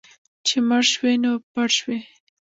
[0.45, 1.99] چې مړ شوې، نو پړ شوې.